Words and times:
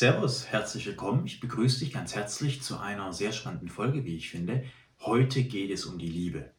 Servus, 0.00 0.46
herzlich 0.46 0.86
willkommen. 0.86 1.26
Ich 1.26 1.40
begrüße 1.40 1.80
dich 1.80 1.92
ganz 1.92 2.14
herzlich 2.14 2.62
zu 2.62 2.78
einer 2.78 3.12
sehr 3.12 3.32
spannenden 3.32 3.68
Folge, 3.68 4.06
wie 4.06 4.16
ich 4.16 4.30
finde. 4.30 4.64
Heute 5.00 5.42
geht 5.42 5.70
es 5.70 5.84
um 5.84 5.98
die 5.98 6.08
Liebe. 6.08 6.52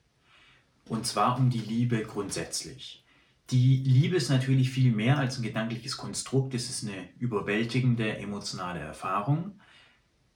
Und 0.87 1.07
zwar 1.07 1.39
um 1.39 1.49
die 1.49 1.57
Liebe 1.57 2.03
grundsätzlich. 2.03 3.03
Die 3.49 3.77
Liebe 3.77 4.15
ist 4.15 4.29
natürlich 4.29 4.69
viel 4.69 4.91
mehr 4.91 5.17
als 5.17 5.39
ein 5.39 5.41
gedankliches 5.41 5.97
Konstrukt. 5.97 6.53
Es 6.53 6.69
ist 6.69 6.87
eine 6.87 7.09
überwältigende 7.17 8.15
emotionale 8.15 8.81
Erfahrung. 8.81 9.59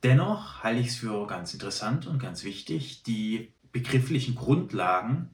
Dennoch 0.01 0.63
halte 0.63 0.81
ich 0.81 0.87
es 0.87 0.95
für 0.95 1.27
ganz 1.27 1.53
interessant 1.53 2.07
und 2.07 2.17
ganz 2.17 2.43
wichtig, 2.43 3.03
die 3.03 3.53
begrifflichen 3.71 4.33
Grundlagen 4.33 5.29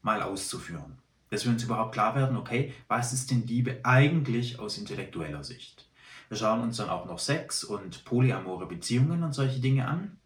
mal 0.00 0.22
auszuführen. 0.22 0.98
Dass 1.30 1.44
wir 1.44 1.52
uns 1.52 1.62
überhaupt 1.62 1.92
klar 1.92 2.16
werden, 2.16 2.36
okay, 2.36 2.74
was 2.88 3.12
ist 3.12 3.30
denn 3.30 3.46
Liebe 3.46 3.78
eigentlich 3.84 4.58
aus 4.58 4.76
intellektueller 4.76 5.44
Sicht? 5.44 5.86
Wir 6.28 6.36
schauen 6.36 6.60
uns 6.60 6.76
dann 6.76 6.88
auch 6.88 7.06
noch 7.06 7.18
Sex 7.18 7.64
und 7.64 8.04
polyamore 8.04 8.66
Beziehungen 8.66 9.22
und 9.22 9.32
solche 9.32 9.60
Dinge 9.60 9.86
an. 9.86 10.18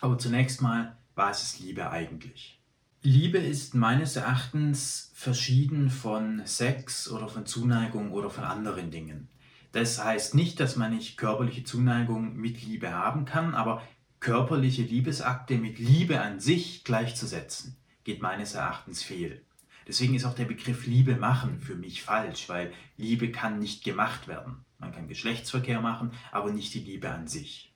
Aber 0.00 0.18
zunächst 0.18 0.60
mal, 0.60 0.96
was 1.14 1.42
ist 1.42 1.60
Liebe 1.60 1.90
eigentlich? 1.90 2.60
Liebe 3.02 3.38
ist 3.38 3.74
meines 3.74 4.16
Erachtens 4.16 5.12
verschieden 5.14 5.90
von 5.90 6.42
Sex 6.44 7.08
oder 7.10 7.28
von 7.28 7.46
Zuneigung 7.46 8.10
oder 8.10 8.30
von 8.30 8.44
anderen 8.44 8.90
Dingen. 8.90 9.28
Das 9.72 10.02
heißt 10.02 10.34
nicht, 10.34 10.58
dass 10.58 10.76
man 10.76 10.92
nicht 10.92 11.16
körperliche 11.16 11.62
Zuneigung 11.62 12.34
mit 12.36 12.62
Liebe 12.64 12.92
haben 12.92 13.24
kann, 13.24 13.54
aber 13.54 13.82
körperliche 14.20 14.82
Liebesakte 14.82 15.56
mit 15.56 15.78
Liebe 15.78 16.20
an 16.20 16.40
sich 16.40 16.82
gleichzusetzen, 16.82 17.76
geht 18.02 18.22
meines 18.22 18.54
Erachtens 18.54 19.02
fehl. 19.02 19.42
Deswegen 19.86 20.14
ist 20.14 20.24
auch 20.24 20.34
der 20.34 20.46
Begriff 20.46 20.86
Liebe 20.86 21.14
machen 21.14 21.60
für 21.60 21.76
mich 21.76 22.02
falsch, 22.02 22.48
weil 22.48 22.72
Liebe 22.96 23.30
kann 23.30 23.60
nicht 23.60 23.84
gemacht 23.84 24.26
werden. 24.26 24.65
Man 24.78 24.92
kann 24.92 25.08
Geschlechtsverkehr 25.08 25.80
machen, 25.80 26.12
aber 26.32 26.52
nicht 26.52 26.74
die 26.74 26.80
Liebe 26.80 27.10
an 27.10 27.26
sich. 27.26 27.72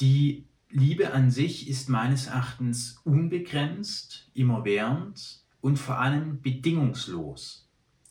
Die 0.00 0.44
Liebe 0.70 1.12
an 1.12 1.30
sich 1.30 1.68
ist 1.68 1.88
meines 1.88 2.26
Erachtens 2.26 3.00
unbegrenzt, 3.04 4.30
immerwährend 4.34 5.42
und 5.60 5.78
vor 5.78 5.98
allem 5.98 6.40
bedingungslos. 6.40 7.68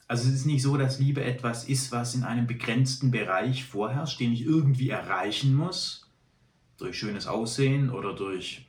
Also 0.08 0.30
es 0.30 0.36
ist 0.36 0.46
nicht 0.46 0.62
so, 0.62 0.78
dass 0.78 1.00
Liebe 1.00 1.24
etwas 1.24 1.66
ist, 1.66 1.92
was 1.92 2.16
in 2.16 2.24
einem 2.24 2.48
begrenzten 2.48 3.12
Bereich 3.12 3.66
vorherrscht, 3.66 4.20
den 4.20 4.34
ich 4.34 4.42
irgendwie 4.42 4.90
erreichen 4.90 5.54
muss, 5.54 6.10
durch 6.78 6.98
schönes 6.98 7.28
Aussehen 7.28 7.90
oder 7.90 8.14
durch 8.14 8.68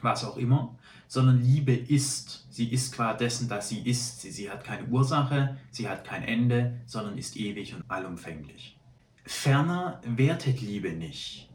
was 0.00 0.24
auch 0.24 0.36
immer, 0.36 0.78
sondern 1.12 1.42
Liebe 1.42 1.74
ist. 1.74 2.46
Sie 2.48 2.72
ist 2.72 2.94
qua 2.94 3.12
dessen, 3.12 3.46
dass 3.46 3.68
sie 3.68 3.80
ist. 3.80 4.22
Sie, 4.22 4.30
sie 4.30 4.50
hat 4.50 4.64
keine 4.64 4.86
Ursache, 4.86 5.58
sie 5.70 5.86
hat 5.86 6.06
kein 6.06 6.22
Ende, 6.22 6.80
sondern 6.86 7.18
ist 7.18 7.36
ewig 7.36 7.74
und 7.74 7.84
allumfänglich. 7.86 8.78
Ferner 9.26 10.00
wertet 10.06 10.62
Liebe 10.62 10.92
nicht. 10.92 11.50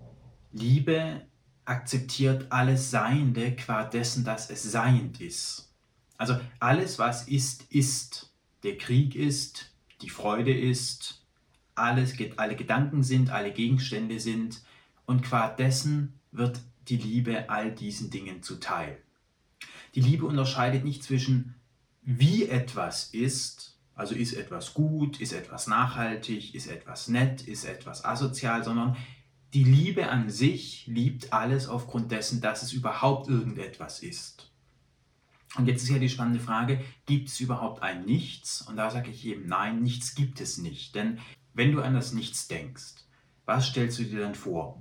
Liebe 0.51 1.25
akzeptiert 1.65 2.51
alles 2.51 2.91
Seiende 2.91 3.55
qua 3.55 3.83
dessen, 3.83 4.23
dass 4.23 4.51
es 4.51 4.61
seiend 4.61 5.21
ist. 5.21 5.73
Also 6.19 6.39
alles, 6.59 6.99
was 6.99 7.27
ist, 7.27 7.63
ist. 7.71 8.31
Der 8.61 8.77
Krieg 8.77 9.15
ist, 9.15 9.73
die 10.03 10.11
Freude 10.11 10.55
ist, 10.55 11.25
alles, 11.73 12.13
alle 12.35 12.55
Gedanken 12.55 13.01
sind, 13.01 13.31
alle 13.31 13.51
Gegenstände 13.51 14.19
sind 14.19 14.61
und 15.07 15.23
qua 15.23 15.49
dessen 15.49 16.19
wird 16.31 16.61
die 16.89 16.97
Liebe 16.97 17.49
all 17.49 17.71
diesen 17.71 18.11
Dingen 18.11 18.43
zuteil. 18.43 18.99
Die 19.97 20.03
Liebe 20.03 20.27
unterscheidet 20.27 20.83
nicht 20.83 21.01
zwischen 21.01 21.55
wie 22.03 22.47
etwas 22.47 23.05
ist, 23.15 23.79
also 23.95 24.13
ist 24.13 24.33
etwas 24.33 24.75
gut, 24.75 25.19
ist 25.19 25.33
etwas 25.33 25.65
nachhaltig, 25.65 26.53
ist 26.53 26.67
etwas 26.67 27.07
nett, 27.07 27.41
ist 27.41 27.65
etwas 27.65 28.05
asozial, 28.05 28.63
sondern 28.63 28.95
die 29.55 29.63
Liebe 29.63 30.07
an 30.09 30.29
sich 30.29 30.85
liebt 30.85 31.33
alles 31.33 31.67
aufgrund 31.67 32.11
dessen, 32.11 32.41
dass 32.41 32.61
es 32.61 32.73
überhaupt 32.73 33.27
irgendetwas 33.27 34.03
ist. 34.03 34.51
Und 35.55 35.67
jetzt 35.67 35.81
ist 35.81 35.89
ja 35.89 35.97
die 35.97 36.09
spannende 36.09 36.41
Frage, 36.41 36.79
gibt 37.07 37.29
es 37.29 37.39
überhaupt 37.39 37.81
ein 37.81 38.05
Nichts? 38.05 38.61
Und 38.61 38.75
da 38.75 38.91
sage 38.91 39.09
ich 39.09 39.25
eben, 39.25 39.47
nein, 39.47 39.81
nichts 39.81 40.13
gibt 40.13 40.39
es 40.41 40.59
nicht. 40.59 40.93
Denn 40.93 41.17
wenn 41.55 41.71
du 41.71 41.81
an 41.81 41.95
das 41.95 42.13
Nichts 42.13 42.47
denkst, 42.47 43.03
was 43.45 43.69
stellst 43.69 43.97
du 43.97 44.03
dir 44.03 44.19
dann 44.19 44.35
vor? 44.35 44.79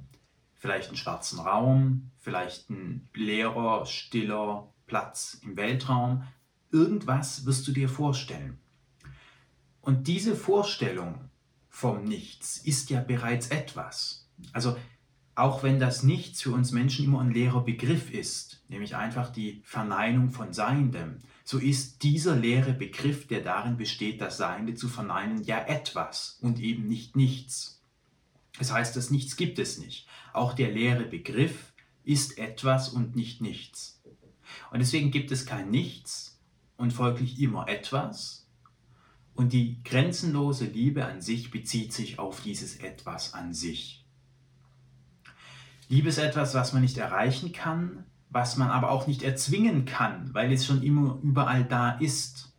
Vielleicht 0.56 0.88
einen 0.88 0.98
schwarzen 0.98 1.40
Raum, 1.40 2.10
vielleicht 2.18 2.68
ein 2.68 3.08
leerer, 3.14 3.86
stiller, 3.86 4.74
Platz 4.86 5.40
im 5.42 5.56
Weltraum. 5.56 6.24
Irgendwas 6.70 7.44
wirst 7.46 7.66
du 7.68 7.72
dir 7.72 7.88
vorstellen. 7.88 8.58
Und 9.80 10.08
diese 10.08 10.34
Vorstellung 10.34 11.30
vom 11.68 12.04
Nichts 12.04 12.58
ist 12.58 12.90
ja 12.90 13.00
bereits 13.00 13.48
etwas. 13.48 14.28
Also 14.52 14.76
auch 15.36 15.62
wenn 15.62 15.78
das 15.78 16.02
Nichts 16.02 16.42
für 16.42 16.52
uns 16.52 16.72
Menschen 16.72 17.04
immer 17.04 17.20
ein 17.20 17.30
leerer 17.30 17.62
Begriff 17.62 18.10
ist, 18.10 18.62
nämlich 18.68 18.96
einfach 18.96 19.30
die 19.30 19.60
Verneinung 19.64 20.30
von 20.30 20.52
Seiendem, 20.52 21.18
so 21.44 21.58
ist 21.58 22.02
dieser 22.02 22.34
leere 22.34 22.72
Begriff, 22.72 23.28
der 23.28 23.42
darin 23.42 23.76
besteht, 23.76 24.20
das 24.20 24.38
Seiende 24.38 24.74
zu 24.74 24.88
verneinen, 24.88 25.44
ja 25.44 25.58
etwas 25.66 26.38
und 26.40 26.58
eben 26.58 26.88
nicht 26.88 27.14
nichts. 27.14 27.80
Das 28.58 28.72
heißt, 28.72 28.96
das 28.96 29.10
Nichts 29.10 29.36
gibt 29.36 29.58
es 29.58 29.78
nicht. 29.78 30.08
Auch 30.32 30.54
der 30.54 30.72
leere 30.72 31.04
Begriff 31.04 31.72
ist 32.02 32.38
etwas 32.38 32.88
und 32.88 33.14
nicht 33.14 33.42
nichts. 33.42 33.95
Und 34.70 34.78
deswegen 34.80 35.10
gibt 35.10 35.30
es 35.30 35.46
kein 35.46 35.70
Nichts 35.70 36.40
und 36.76 36.92
folglich 36.92 37.40
immer 37.40 37.68
etwas. 37.68 38.46
Und 39.34 39.52
die 39.52 39.82
grenzenlose 39.84 40.64
Liebe 40.64 41.04
an 41.04 41.20
sich 41.20 41.50
bezieht 41.50 41.92
sich 41.92 42.18
auf 42.18 42.40
dieses 42.40 42.78
etwas 42.78 43.34
an 43.34 43.52
sich. 43.52 44.04
Liebe 45.88 46.08
ist 46.08 46.18
etwas, 46.18 46.54
was 46.54 46.72
man 46.72 46.82
nicht 46.82 46.98
erreichen 46.98 47.52
kann, 47.52 48.04
was 48.30 48.56
man 48.56 48.70
aber 48.70 48.90
auch 48.90 49.06
nicht 49.06 49.22
erzwingen 49.22 49.84
kann, 49.84 50.34
weil 50.34 50.52
es 50.52 50.66
schon 50.66 50.82
immer 50.82 51.18
überall 51.22 51.64
da 51.64 51.92
ist. 51.92 52.52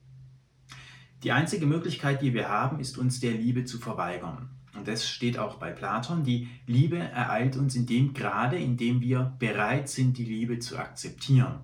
Die 1.23 1.31
einzige 1.31 1.65
Möglichkeit, 1.65 2.21
die 2.21 2.33
wir 2.33 2.47
haben, 2.47 2.79
ist 2.79 2.97
uns 2.97 3.19
der 3.19 3.31
Liebe 3.31 3.65
zu 3.65 3.79
verweigern. 3.79 4.49
Und 4.75 4.87
das 4.87 5.09
steht 5.09 5.39
auch 5.39 5.55
bei 5.55 5.71
Platon. 5.71 6.23
Die 6.23 6.47
Liebe 6.67 6.99
ereilt 6.99 7.57
uns 7.57 7.75
in 7.75 7.87
dem 7.87 8.13
Grade, 8.13 8.57
in 8.57 8.77
dem 8.77 9.01
wir 9.01 9.35
bereit 9.39 9.89
sind, 9.89 10.17
die 10.17 10.25
Liebe 10.25 10.59
zu 10.59 10.77
akzeptieren. 10.77 11.61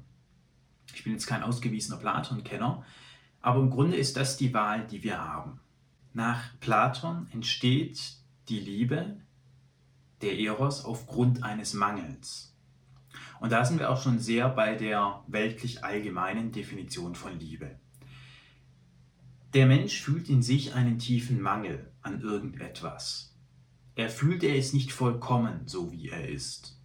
Ich 0.93 1.03
bin 1.03 1.13
jetzt 1.13 1.27
kein 1.27 1.43
ausgewiesener 1.43 1.97
Platon-Kenner, 1.97 2.85
aber 3.41 3.59
im 3.59 3.69
Grunde 3.69 3.97
ist 3.97 4.15
das 4.15 4.37
die 4.37 4.53
Wahl, 4.53 4.87
die 4.87 5.03
wir 5.03 5.19
haben. 5.19 5.59
Nach 6.13 6.41
Platon 6.59 7.27
entsteht 7.31 8.17
die 8.47 8.59
Liebe, 8.59 9.17
der 10.21 10.39
Eros, 10.39 10.85
aufgrund 10.85 11.43
eines 11.43 11.73
Mangels. 11.73 12.55
Und 13.39 13.51
da 13.51 13.65
sind 13.65 13.79
wir 13.79 13.89
auch 13.89 14.01
schon 14.01 14.19
sehr 14.19 14.47
bei 14.49 14.75
der 14.75 15.23
weltlich 15.27 15.83
allgemeinen 15.83 16.51
Definition 16.51 17.15
von 17.15 17.37
Liebe. 17.39 17.77
Der 19.53 19.65
Mensch 19.65 20.01
fühlt 20.01 20.29
in 20.29 20.41
sich 20.41 20.73
einen 20.73 20.97
tiefen 20.97 21.41
Mangel 21.41 21.91
an 22.01 22.21
irgendetwas. 22.21 23.35
Er 23.95 24.09
fühlt, 24.09 24.43
er 24.43 24.55
ist 24.55 24.73
nicht 24.73 24.91
vollkommen, 24.91 25.67
so 25.67 25.91
wie 25.91 26.09
er 26.09 26.27
ist. 26.29 26.79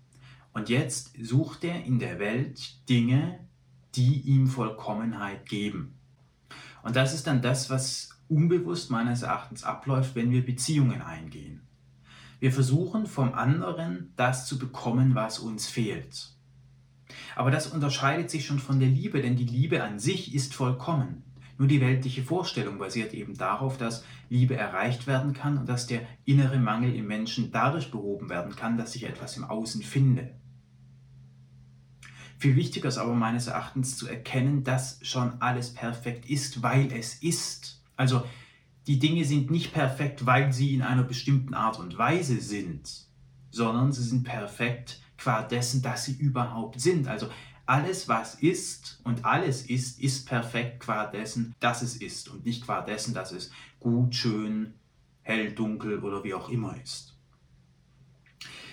Und 0.52 0.68
jetzt 0.68 1.12
sucht 1.22 1.64
er 1.64 1.84
in 1.84 1.98
der 1.98 2.18
Welt 2.18 2.88
Dinge, 2.88 3.47
die 3.98 4.20
ihm 4.20 4.46
Vollkommenheit 4.46 5.46
geben. 5.46 5.98
Und 6.84 6.94
das 6.96 7.12
ist 7.12 7.26
dann 7.26 7.42
das, 7.42 7.68
was 7.68 8.10
unbewusst 8.28 8.90
meines 8.90 9.22
Erachtens 9.22 9.64
abläuft, 9.64 10.14
wenn 10.14 10.30
wir 10.30 10.46
Beziehungen 10.46 11.02
eingehen. 11.02 11.62
Wir 12.38 12.52
versuchen 12.52 13.06
vom 13.06 13.34
anderen 13.34 14.12
das 14.14 14.46
zu 14.46 14.58
bekommen, 14.58 15.16
was 15.16 15.40
uns 15.40 15.66
fehlt. 15.66 16.30
Aber 17.34 17.50
das 17.50 17.66
unterscheidet 17.66 18.30
sich 18.30 18.46
schon 18.46 18.60
von 18.60 18.78
der 18.78 18.88
Liebe, 18.88 19.20
denn 19.20 19.34
die 19.34 19.44
Liebe 19.44 19.82
an 19.82 19.98
sich 19.98 20.32
ist 20.32 20.54
vollkommen. 20.54 21.24
Nur 21.56 21.66
die 21.66 21.80
weltliche 21.80 22.22
Vorstellung 22.22 22.78
basiert 22.78 23.12
eben 23.14 23.36
darauf, 23.36 23.78
dass 23.78 24.04
Liebe 24.28 24.56
erreicht 24.56 25.08
werden 25.08 25.32
kann 25.32 25.58
und 25.58 25.68
dass 25.68 25.88
der 25.88 26.02
innere 26.24 26.60
Mangel 26.60 26.94
im 26.94 27.08
Menschen 27.08 27.50
dadurch 27.50 27.90
behoben 27.90 28.30
werden 28.30 28.54
kann, 28.54 28.78
dass 28.78 28.92
sich 28.92 29.04
etwas 29.04 29.36
im 29.36 29.44
Außen 29.44 29.82
finde. 29.82 30.30
Viel 32.38 32.54
wichtiger 32.54 32.88
ist 32.88 32.98
aber 32.98 33.14
meines 33.14 33.48
Erachtens 33.48 33.96
zu 33.96 34.06
erkennen, 34.06 34.62
dass 34.62 35.00
schon 35.02 35.40
alles 35.40 35.74
perfekt 35.74 36.30
ist, 36.30 36.62
weil 36.62 36.92
es 36.92 37.16
ist. 37.16 37.82
Also 37.96 38.24
die 38.86 39.00
Dinge 39.00 39.24
sind 39.24 39.50
nicht 39.50 39.72
perfekt, 39.72 40.24
weil 40.24 40.52
sie 40.52 40.74
in 40.74 40.82
einer 40.82 41.02
bestimmten 41.02 41.52
Art 41.52 41.80
und 41.80 41.98
Weise 41.98 42.40
sind, 42.40 43.08
sondern 43.50 43.92
sie 43.92 44.04
sind 44.04 44.22
perfekt 44.22 45.02
qua 45.16 45.42
dessen, 45.42 45.82
dass 45.82 46.04
sie 46.04 46.14
überhaupt 46.14 46.80
sind. 46.80 47.08
Also 47.08 47.28
alles, 47.66 48.08
was 48.08 48.36
ist 48.36 49.00
und 49.02 49.24
alles 49.24 49.66
ist, 49.66 50.00
ist 50.00 50.26
perfekt 50.26 50.80
qua 50.80 51.06
dessen, 51.06 51.54
dass 51.58 51.82
es 51.82 51.96
ist 51.96 52.28
und 52.28 52.46
nicht 52.46 52.64
qua 52.64 52.80
dessen, 52.82 53.14
dass 53.14 53.32
es 53.32 53.50
gut, 53.80 54.14
schön, 54.14 54.74
hell, 55.22 55.52
dunkel 55.52 55.98
oder 55.98 56.22
wie 56.22 56.34
auch 56.34 56.48
immer 56.48 56.80
ist. 56.80 57.17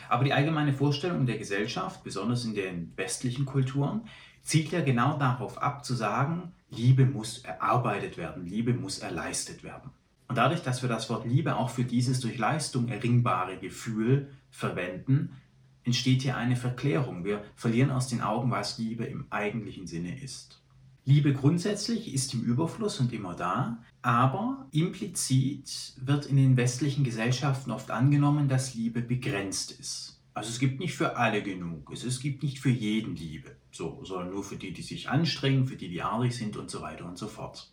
Aber 0.10 0.24
die 0.24 0.34
allgemeine 0.34 0.74
Vorstellung 0.74 1.25
der 1.25 1.38
Gesellschaft, 1.38 2.04
besonders 2.04 2.46
in 2.46 2.56
den 2.56 2.94
westlichen 2.96 3.46
Kulturen, 3.46 4.07
zielt 4.44 4.72
ja 4.72 4.81
genau 4.81 5.18
darauf 5.18 5.62
ab, 5.62 5.84
zu 5.84 5.96
sagen, 5.96 6.54
Liebe 6.69 7.06
muss 7.06 7.40
erarbeitet 7.40 8.18
werden, 8.18 8.46
Liebe 8.46 8.74
muss 8.74 9.00
erleistet 9.00 9.63
werden. 9.63 9.92
Und 10.28 10.38
dadurch, 10.38 10.62
dass 10.62 10.81
wir 10.81 10.90
das 10.90 11.10
Wort 11.10 11.25
Liebe 11.25 11.56
auch 11.56 11.69
für 11.69 11.84
dieses 11.84 12.19
durch 12.19 12.38
Leistung 12.38 12.88
erringbare 12.88 13.57
Gefühl 13.57 14.30
verwenden, 14.50 15.36
entsteht 15.84 16.24
hier 16.24 16.36
eine 16.36 16.56
Verklärung. 16.56 17.24
Wir 17.25 17.44
verlieren 17.56 17.92
aus 17.92 18.08
den 18.08 18.22
Augen, 18.22 18.50
was 18.51 18.78
Liebe 18.78 19.06
im 19.06 19.25
eigentlichen 19.30 19.88
Sinne 19.88 20.19
ist. 20.19 20.62
Liebe 21.07 21.34
grundsätzlich 21.34 22.12
ist 22.12 22.34
im 22.34 22.42
Überfluss 22.42 23.00
und 23.00 23.13
immer 23.13 23.36
da, 23.36 23.84
aber 24.02 24.68
implizit 24.72 25.94
wird 26.02 26.25
in 26.25 26.36
den 26.36 26.57
westlichen 26.57 27.04
Gesellschaften 27.04 27.69
oft 27.69 27.92
angenommen, 27.92 28.50
dass 28.50 28.74
Liebe 28.74 29.02
begrenzt 29.02 29.72
ist. 29.72 30.19
Also 30.34 30.50
es 30.50 30.60
gibt 30.60 30.80
nicht 30.80 30.96
für 30.96 31.16
alle 31.16 31.44
genug, 31.44 31.92
es 31.94 32.19
gibt 32.19 32.42
nicht 32.42 32.60
für 32.60 32.72
jeden 32.72 33.16
Liebe, 33.16 33.56
so, 33.72 34.04
sondern 34.04 34.31
nur 34.31 34.44
für 34.44 34.57
die, 34.57 34.74
die 34.74 34.81
sich 34.81 35.07
anstrengen, 35.07 35.68
für 35.68 35.75
die, 35.75 35.90
die 35.90 36.02
artig 36.02 36.36
sind 36.36 36.57
und 36.57 36.72
so 36.72 36.81
weiter 36.81 37.06
und 37.06 37.19
so 37.19 37.28
fort. 37.28 37.72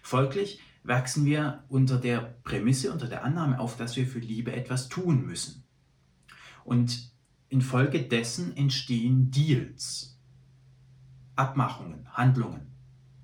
Folglich 0.00 0.60
wachsen 0.84 1.24
wir 1.24 1.64
unter 1.68 1.98
der 1.98 2.20
Prämisse, 2.44 2.92
unter 2.92 3.08
der 3.08 3.24
Annahme 3.24 3.58
auf, 3.58 3.76
dass 3.76 3.96
wir 3.96 4.06
für 4.06 4.20
Liebe 4.20 4.52
etwas 4.52 4.88
tun 4.88 5.26
müssen. 5.26 5.64
Und 6.64 7.10
infolgedessen 7.48 8.56
entstehen 8.56 9.30
Deals, 9.32 10.16
Abmachungen, 11.36 12.06
Handlungen. 12.12 12.72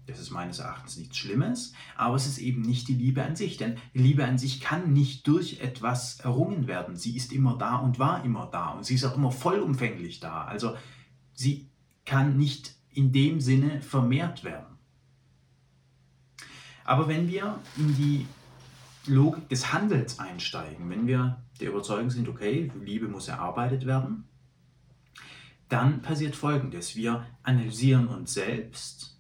Das 0.07 0.19
ist 0.19 0.31
meines 0.31 0.59
Erachtens 0.59 0.97
nichts 0.97 1.19
Schlimmes, 1.19 1.75
aber 1.95 2.17
es 2.17 2.27
ist 2.27 2.39
eben 2.39 2.63
nicht 2.63 2.89
die 2.89 2.95
Liebe 2.95 3.23
an 3.23 3.37
sich, 3.37 3.59
denn 3.59 3.77
Liebe 3.93 4.25
an 4.25 4.39
sich 4.39 4.61
kann 4.61 4.95
nicht 4.95 5.27
durch 5.27 5.61
etwas 5.61 6.21
errungen 6.21 6.67
werden. 6.67 6.97
Sie 6.97 7.15
ist 7.15 7.31
immer 7.31 7.59
da 7.59 7.77
und 7.77 7.99
war 7.99 8.25
immer 8.25 8.47
da 8.51 8.71
und 8.71 8.87
sie 8.87 8.95
ist 8.95 9.05
auch 9.05 9.17
immer 9.17 9.31
vollumfänglich 9.31 10.21
da. 10.21 10.45
Also 10.45 10.77
sie 11.35 11.69
kann 12.07 12.39
nicht 12.39 12.75
in 12.91 13.13
dem 13.13 13.41
Sinne 13.41 13.83
vermehrt 13.83 14.45
werden. 14.45 14.79
Aber 16.85 17.07
wenn 17.07 17.29
wir 17.29 17.59
in 17.77 17.95
die 17.97 18.27
Logik 19.07 19.49
des 19.51 19.75
Handels 19.75 20.19
einsteigen, 20.19 20.89
wenn 20.89 21.07
wir 21.07 21.43
der 21.61 21.69
Überzeugung 21.69 22.09
sind, 22.09 22.29
okay, 22.29 22.73
Liebe 22.83 23.09
muss 23.09 23.29
erarbeitet 23.29 23.85
werden, 23.85 24.25
dann 25.69 26.03
passiert 26.03 26.37
Folgendes. 26.37 26.97
Wir 26.97 27.27
analysieren 27.43 28.09
uns 28.09 28.35
selbst 28.35 29.19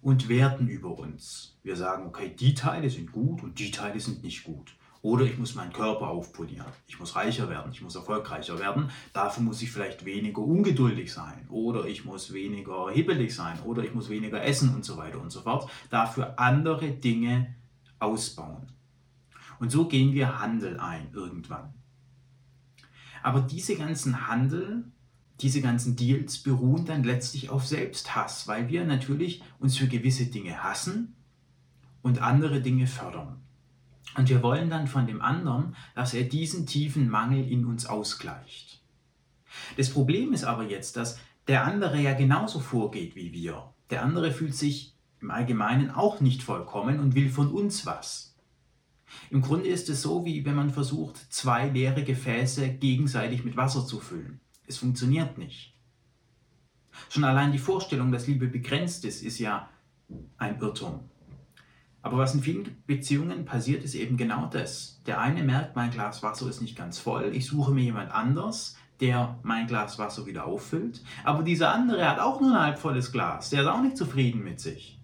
und 0.00 0.28
werten 0.28 0.68
über 0.68 0.98
uns. 0.98 1.58
Wir 1.62 1.76
sagen, 1.76 2.06
okay, 2.06 2.34
die 2.38 2.54
Teile 2.54 2.90
sind 2.90 3.10
gut 3.10 3.42
und 3.42 3.58
die 3.58 3.70
Teile 3.70 3.98
sind 3.98 4.22
nicht 4.22 4.44
gut. 4.44 4.76
Oder 5.04 5.24
ich 5.26 5.36
muss 5.36 5.54
meinen 5.54 5.72
Körper 5.72 6.08
aufpolieren. 6.08 6.66
Ich 6.86 6.98
muss 6.98 7.14
reicher 7.14 7.50
werden, 7.50 7.70
ich 7.72 7.82
muss 7.82 7.94
erfolgreicher 7.94 8.58
werden. 8.58 8.90
Dafür 9.12 9.42
muss 9.42 9.60
ich 9.60 9.70
vielleicht 9.70 10.06
weniger 10.06 10.40
ungeduldig 10.40 11.12
sein. 11.12 11.46
Oder 11.50 11.84
ich 11.84 12.06
muss 12.06 12.32
weniger 12.32 12.90
hibbelig 12.90 13.34
sein. 13.34 13.60
Oder 13.64 13.84
ich 13.84 13.92
muss 13.92 14.08
weniger 14.08 14.42
essen 14.42 14.74
und 14.74 14.82
so 14.82 14.96
weiter 14.96 15.20
und 15.20 15.30
so 15.30 15.42
fort. 15.42 15.70
Dafür 15.90 16.38
andere 16.38 16.90
Dinge 16.90 17.54
ausbauen. 17.98 18.72
Und 19.58 19.70
so 19.70 19.88
gehen 19.88 20.14
wir 20.14 20.40
Handel 20.40 20.80
ein 20.80 21.08
irgendwann. 21.12 21.74
Aber 23.22 23.42
diese 23.42 23.76
ganzen 23.76 24.26
Handel 24.26 24.90
diese 25.44 25.60
ganzen 25.60 25.94
Deals 25.94 26.38
beruhen 26.38 26.86
dann 26.86 27.04
letztlich 27.04 27.50
auf 27.50 27.66
Selbsthass, 27.66 28.48
weil 28.48 28.70
wir 28.70 28.86
natürlich 28.86 29.42
uns 29.58 29.76
für 29.76 29.86
gewisse 29.86 30.24
Dinge 30.24 30.64
hassen 30.64 31.14
und 32.00 32.22
andere 32.22 32.62
Dinge 32.62 32.86
fördern. 32.86 33.42
Und 34.16 34.30
wir 34.30 34.42
wollen 34.42 34.70
dann 34.70 34.86
von 34.86 35.06
dem 35.06 35.20
anderen, 35.20 35.76
dass 35.94 36.14
er 36.14 36.24
diesen 36.24 36.64
tiefen 36.64 37.10
Mangel 37.10 37.46
in 37.46 37.66
uns 37.66 37.84
ausgleicht. 37.84 38.80
Das 39.76 39.90
Problem 39.90 40.32
ist 40.32 40.44
aber 40.44 40.64
jetzt, 40.64 40.96
dass 40.96 41.18
der 41.46 41.66
andere 41.66 42.00
ja 42.00 42.14
genauso 42.14 42.58
vorgeht 42.58 43.14
wie 43.14 43.34
wir. 43.34 43.74
Der 43.90 44.02
andere 44.02 44.32
fühlt 44.32 44.54
sich 44.54 44.94
im 45.20 45.30
Allgemeinen 45.30 45.90
auch 45.90 46.22
nicht 46.22 46.42
vollkommen 46.42 47.00
und 47.00 47.14
will 47.14 47.28
von 47.28 47.52
uns 47.52 47.84
was. 47.84 48.34
Im 49.28 49.42
Grunde 49.42 49.68
ist 49.68 49.90
es 49.90 50.00
so, 50.00 50.24
wie 50.24 50.46
wenn 50.46 50.54
man 50.54 50.70
versucht, 50.70 51.18
zwei 51.30 51.68
leere 51.68 52.02
Gefäße 52.02 52.66
gegenseitig 52.70 53.44
mit 53.44 53.58
Wasser 53.58 53.86
zu 53.86 54.00
füllen. 54.00 54.40
Es 54.66 54.78
funktioniert 54.78 55.38
nicht. 55.38 55.74
Schon 57.10 57.24
allein 57.24 57.52
die 57.52 57.58
Vorstellung, 57.58 58.12
dass 58.12 58.26
Liebe 58.26 58.46
begrenzt 58.46 59.04
ist, 59.04 59.22
ist 59.22 59.38
ja 59.38 59.68
ein 60.38 60.60
Irrtum. 60.60 61.00
Aber 62.02 62.18
was 62.18 62.34
in 62.34 62.42
vielen 62.42 62.82
Beziehungen 62.86 63.46
passiert, 63.46 63.82
ist 63.82 63.94
eben 63.94 64.16
genau 64.16 64.46
das. 64.46 65.00
Der 65.06 65.20
eine 65.20 65.42
merkt, 65.42 65.74
mein 65.74 65.90
Glas 65.90 66.22
Wasser 66.22 66.48
ist 66.48 66.60
nicht 66.60 66.76
ganz 66.76 66.98
voll, 66.98 67.34
ich 67.34 67.46
suche 67.46 67.72
mir 67.72 67.82
jemand 67.82 68.12
anders, 68.12 68.76
der 69.00 69.38
mein 69.42 69.66
Glas 69.66 69.98
Wasser 69.98 70.26
wieder 70.26 70.44
auffüllt. 70.44 71.02
Aber 71.24 71.42
dieser 71.42 71.72
andere 71.72 72.06
hat 72.06 72.20
auch 72.20 72.40
nur 72.40 72.52
ein 72.52 72.60
halb 72.60 72.78
volles 72.78 73.10
Glas, 73.10 73.50
der 73.50 73.62
ist 73.62 73.68
auch 73.68 73.80
nicht 73.80 73.96
zufrieden 73.96 74.44
mit 74.44 74.60
sich. 74.60 74.98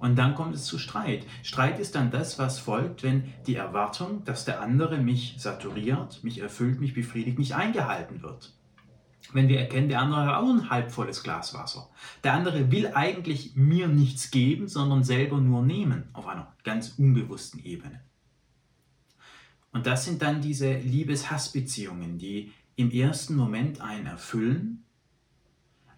Und 0.00 0.16
dann 0.16 0.34
kommt 0.34 0.54
es 0.54 0.64
zu 0.64 0.78
Streit. 0.78 1.26
Streit 1.42 1.78
ist 1.78 1.94
dann 1.94 2.10
das, 2.10 2.38
was 2.38 2.58
folgt, 2.58 3.02
wenn 3.02 3.32
die 3.46 3.54
Erwartung, 3.54 4.24
dass 4.24 4.46
der 4.46 4.62
andere 4.62 4.98
mich 4.98 5.34
saturiert, 5.36 6.24
mich 6.24 6.40
erfüllt, 6.40 6.80
mich 6.80 6.94
befriedigt, 6.94 7.38
nicht 7.38 7.54
eingehalten 7.54 8.22
wird. 8.22 8.54
Wenn 9.34 9.48
wir 9.48 9.60
erkennen, 9.60 9.90
der 9.90 10.00
andere 10.00 10.22
hat 10.24 10.36
auch 10.36 10.48
ein 10.48 10.70
halbvolles 10.70 11.22
Glas 11.22 11.52
Wasser. 11.54 11.90
Der 12.24 12.32
andere 12.32 12.72
will 12.72 12.88
eigentlich 12.94 13.54
mir 13.54 13.88
nichts 13.88 14.30
geben, 14.30 14.68
sondern 14.68 15.04
selber 15.04 15.38
nur 15.38 15.62
nehmen, 15.62 16.08
auf 16.14 16.26
einer 16.26 16.54
ganz 16.64 16.94
unbewussten 16.98 17.62
Ebene. 17.62 18.00
Und 19.72 19.86
das 19.86 20.06
sind 20.06 20.22
dann 20.22 20.40
diese 20.40 20.78
Liebes-Hass-Beziehungen, 20.78 22.18
die 22.18 22.52
im 22.74 22.90
ersten 22.90 23.36
Moment 23.36 23.82
einen 23.82 24.06
erfüllen, 24.06 24.84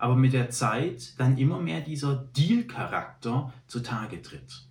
aber 0.02 0.16
mit 0.16 0.32
der 0.32 0.50
Zeit 0.50 1.14
dann 1.19 1.38
immer 1.38 1.60
mehr 1.60 1.81
dieser 1.81 2.16
Deal-Charakter 2.16 3.52
zutage 3.69 4.20
tritt. 4.20 4.66